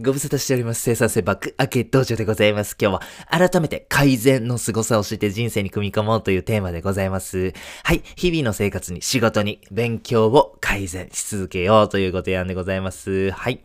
[0.00, 0.82] ご無沙汰しております。
[0.82, 2.76] 生産性爆上げ道場でございます。
[2.80, 7.52] 今日は改めて改善の凄さを知って人生に組み込もうというテーマでございます。
[7.84, 8.02] はい。
[8.16, 13.30] 日々の生活に仕事に勉強を改善し続けようというご提案でございます。
[13.30, 13.62] はい。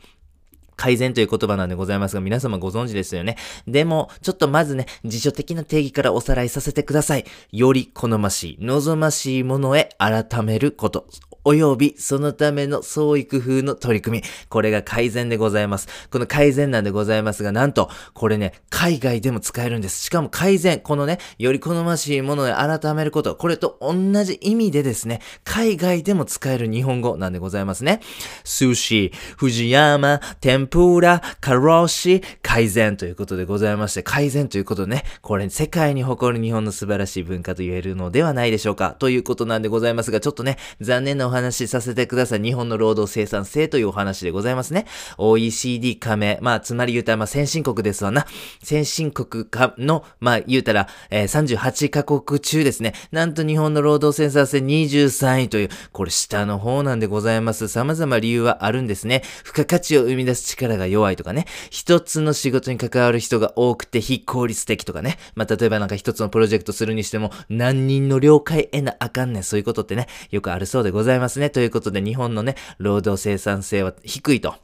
[0.76, 3.36] 改善という言葉なんでございますが、皆様ご存知ですよね。
[3.68, 7.26] でも、ちょっとまずね、辞書的な定義からおさらいさせてください。
[7.52, 11.08] より好ましい、望ましいものへ改めること。
[11.44, 14.24] および、そのための創意工夫の取り組み。
[14.50, 15.88] これが改善でございます。
[16.12, 20.02] この改善なんでございますが、なんと、これね、海外でも使えるんです。
[20.04, 23.36] しかも改善、このね、より好ましいものへ改めること。
[23.36, 28.02] これと同じ意味でですね、海外でも使える日本語なんでございますね。
[28.44, 38.96] 寿司、藤山、天ぷら、カロシ、改善ということでございまして、改善ということでね、これ世界に誇る日本の素晴らしい文化と言えるのではないでしょうか。
[39.00, 42.42] ということなんでございますが、ちょっとね、残念なお話しさせてください。
[42.42, 44.86] 日本の労働生産性というお話でございますね。
[45.18, 48.26] OECD 加盟、まあ、つまり言うたら、まあ、先進国ですわな。
[48.62, 52.94] 先進国かの、まあ、言うたら、えー38カ国中ですね。
[53.12, 57.68] なんと日本の労働生産性23位という、これ下の方なんでございます。
[57.68, 59.24] 様々理由はあるんですね。
[59.44, 61.46] 付加価値を生み出す力が弱いとかね。
[61.70, 65.18] 一つの仕事に関わる人が多くて非効率的とかね。
[65.36, 69.44] まあ、例えばなんか一つのプロジェクトするにしても、何人の了解得なあかんねん。
[69.44, 71.50] そういうことってね、よくあるそうでございますますね。
[71.50, 74.56] ということで、日本のね、労働生産性は低いと。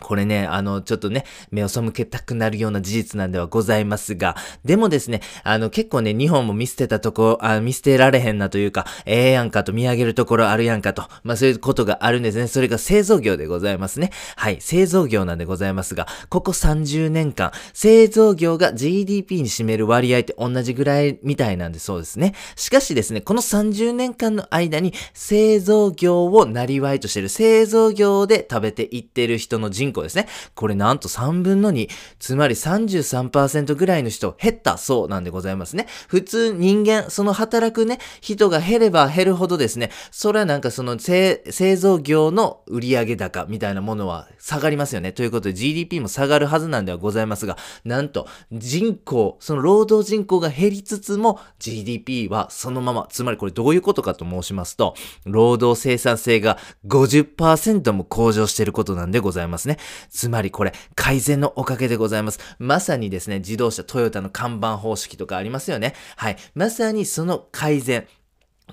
[0.00, 12.46] これね、あの、ちょっとね、目を背けたくなるような事実なんではございますが、でもですね、あの、結構ね、日本も見捨てたとこ、あ見捨てられへんなというか、ええやんかと見上げるところあるやんかと、まあそういうことがあるんですね。
[12.46, 14.10] それが製造業でございますね。
[14.36, 22.34] はい、製造業なんでございますが、ここ30年間、製造業が GDP に占める割合って同じぐらいみたいなんでそうですね。
[22.54, 30.28] しかしですね、この30年間の間に製造業をなりわいとしてる、製造業で食べていってる人の人人口ですね。
[30.54, 35.86] これなんと3分の2、つまり33%ぐらいの人減ったそうなんでございますね。
[36.08, 41.42] 普通人間、その働くね、人が減れば減るほどですね、それはなんかその製
[41.76, 45.12] 造業の売上高みたいなものは下がりますよね。
[45.12, 59.77] ということで GDP も下がるはずなんではございますが、なんと人口、その労働人口が減りつつも GDP はそのまま、つまりこれどういうことかと申しますと、労働生産性が50%も向上していることなんでございますね
[60.10, 62.40] つまりこれ改善のおかげでございます。
[62.58, 65.94] まさにですね、自動車トヨタの看板方式とかありますよね。
[66.16, 66.36] はい。
[66.54, 68.06] まさにその改善。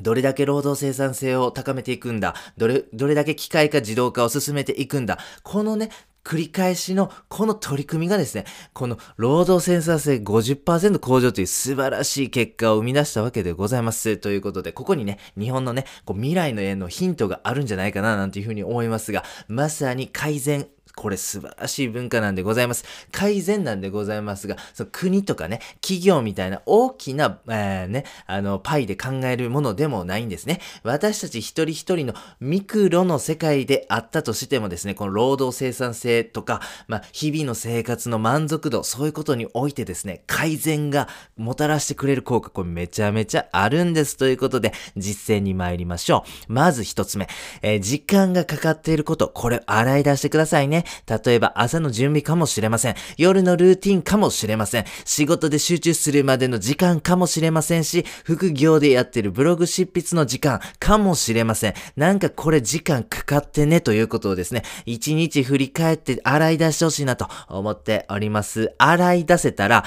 [0.01, 5.89] どれだけ労働生産性を高めていくんだどれ、どれだけ機械化自動化を進めていくんだこのね、
[6.25, 14.17] 繰り返しのこの取り組みがですね、この労働生産性50%向上という素晴らしい結果を生み出したわけでございます。
[14.17, 22.85] ということで、ここにね、日本のね、こう未来の絵のヒントがあるんじゃないかななんていうふうに思いますが、まさに改善、これ素晴らしい文化なんでございます。
[23.11, 30.59] 改善なんでございますが、その国とかね、企業みたいな大きな、えー、ね、あの、パイで考えるものでもないんですね。
[30.83, 41.07] 私たち一人一人のミクロの世界であったとしてもですね、この労働生産性とか、まあ、日々の生活の満足度、そういうことにおいてですね、改善が
[41.37, 44.17] もたらしてくれる効果、これめちゃめちゃあるんです。
[44.17, 46.53] ということで、実践に参りましょう。
[46.53, 47.27] まず一つ目、
[47.61, 50.84] えー時間がかかっていること、これ洗い出してくださいね。
[51.07, 52.95] 例えば朝の準備かもしれません。
[53.17, 54.85] 夜のルーティンかもしれません。
[55.05, 61.73] 仕事で集中するまでの時間かもしれませんし、副業でやってるブログ執筆の時間かもしれません。
[61.95, 68.73] なんかこれ時間かかってねということをですね、一日振り返って洗い出してほしいなと思っております。
[68.77, 69.83] 洗い出せたら、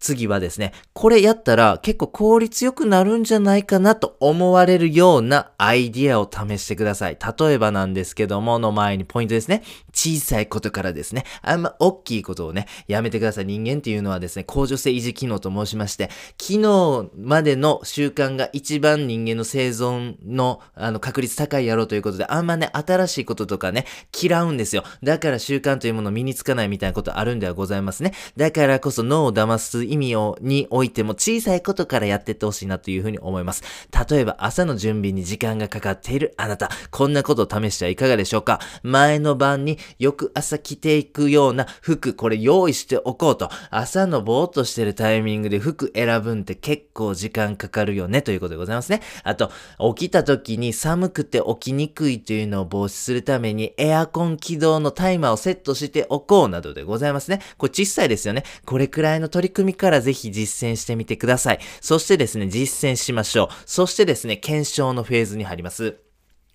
[0.00, 7.18] 次はですね、これやったら結構効率よくなるんじゃないかなと思われるようなアイディアを試してください。
[7.38, 9.62] 例えばなんですけども、の前にポイントですね。
[9.92, 13.46] 小さいことからですね、あんま大きいことをね、やめてください。
[13.46, 23.84] 人間っていうのはですね、向上性維持機能と申しまして、昨日までの習慣が一番人間の生存のあの確率高いやろうということで、あんまね、新しいこととかね、
[24.18, 24.84] 嫌うんですよ。
[25.02, 28.14] だから習慣というもの身につかないみたいなことあるんではございますね。
[28.36, 33.62] だからこそ脳を騙す意味を、においても小さいことからやってってほしいなというふうに思います。
[34.08, 38.60] 例えば朝の準備に時間がかかっているあなた、こんなことを試してはいかがでしょうか？
[38.82, 43.50] 前の晩に翌朝着ていくような服、これ用意しておこうと。
[43.70, 49.00] 朝のぼーっとしてるタイミングで服選ぶんって結構時間かかるよねということでございますね。
[49.24, 49.50] あと、
[49.96, 57.40] 起きた時に寒くて起きにくいというのを防止するためにエアコン起動のタイマーをセットしておこうなどでございますね。
[57.58, 58.44] これ小さいですよね。
[58.64, 61.60] これくらいの取り組みからぜひ実践してみてください。
[61.80, 63.48] そしてですね、実践しましょう。
[63.64, 65.96] そしてですね、検証のフェーズに入ります。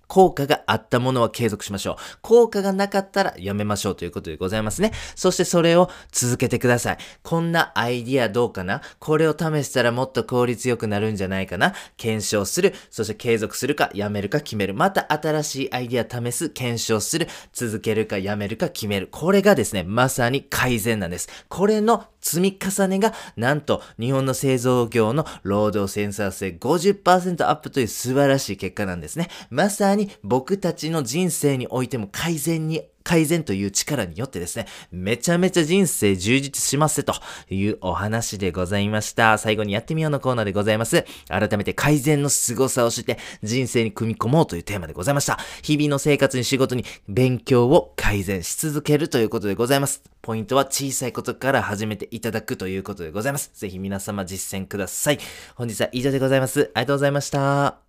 [0.07, 1.95] 効果があったものは継続しましょう。
[2.22, 4.92] 効果がなかったらやめましょうということでございますね。
[5.16, 6.98] そしてそれを続けてください。
[7.24, 8.81] こんなアイディアどうかな？
[9.00, 11.74] これを試したらもっと効率よくなるんじゃないかな？
[11.98, 12.75] 検証する。
[12.92, 14.75] そして継続するかやめるか決める。
[14.75, 16.50] また新しいアイディア試す。
[16.51, 17.28] 検証する。
[17.51, 19.07] 続けるかやめるか決める。
[19.12, 21.30] これがですね、まさに改善なんです。
[21.50, 29.30] これの積み重ねが、なんと日本の製造業の労働センサー性50%アップという素晴らしい結果なんですね。
[29.51, 37.13] まさに僕たちの人生においても改善に改善という力によってですね、めちゃめちゃ人生充実しますと
[37.50, 39.38] いうお話でございました。
[39.38, 41.06] 最後にやってみようのコーナーでございます。
[41.30, 45.38] 改めて改善の凄さをして人生に組み込もうというテーマでございました。
[45.62, 50.02] 日々の生活に仕事に勉強を改善し続けるということでございます。
[50.24, 53.52] ポイントは小さいことから始めていただくということでございます。
[53.54, 55.19] ぜひ皆様実践ください。
[55.54, 56.72] 本日は以上でございます。
[56.74, 57.84] ありがとうございました。